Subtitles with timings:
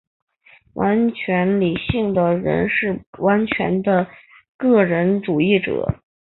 [0.73, 4.07] 完全理性的人是完全的
[4.57, 5.99] 个人主义者。